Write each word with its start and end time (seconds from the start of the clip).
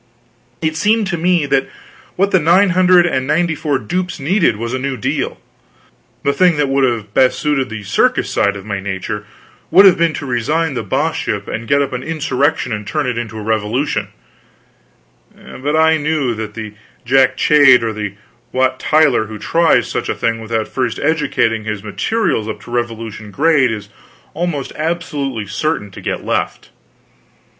It 0.63 0.75
seemed 0.75 1.05
to 1.09 1.17
me 1.19 1.45
that 1.45 1.67
what 2.15 2.31
the 2.31 2.39
nine 2.39 2.71
hundred 2.71 3.05
and 3.05 3.27
ninety 3.27 3.53
four 3.53 3.77
dupes 3.77 4.19
needed 4.19 4.55
was 4.57 4.73
a 4.73 4.79
new 4.79 4.97
deal. 4.97 5.39
The 6.23 6.33
thing 6.33 6.57
that 6.57 6.69
would 6.69 6.83
have 6.83 7.13
best 7.13 7.37
suited 7.37 7.69
the 7.69 7.83
circus 7.83 8.27
side 8.27 8.55
of 8.55 8.65
my 8.65 8.79
nature 8.79 9.27
would 9.69 9.85
have 9.85 9.99
been 9.99 10.15
to 10.15 10.25
resign 10.25 10.73
the 10.73 10.81
Boss 10.81 11.15
ship 11.15 11.47
and 11.47 11.67
get 11.67 11.83
up 11.83 11.93
an 11.93 12.01
insurrection 12.01 12.71
and 12.71 12.87
turn 12.87 13.05
it 13.05 13.15
into 13.19 13.37
a 13.37 13.43
revolution; 13.43 14.07
but 15.35 15.75
I 15.75 15.97
knew 15.97 16.33
that 16.33 16.55
the 16.55 16.73
Jack 17.05 17.37
Cade 17.37 17.83
or 17.83 17.93
the 17.93 18.15
Wat 18.51 18.79
Tyler 18.79 19.27
who 19.27 19.37
tries 19.37 19.87
such 19.87 20.09
a 20.09 20.15
thing 20.15 20.41
without 20.41 20.67
first 20.67 20.97
educating 20.97 21.63
his 21.65 21.83
materials 21.83 22.49
up 22.49 22.59
to 22.61 22.71
revolution 22.71 23.29
grade 23.29 23.69
is 23.71 23.89
almost 24.33 24.73
absolutely 24.75 25.45
certain 25.45 25.91
to 25.91 26.01
get 26.01 26.25
left. 26.25 26.71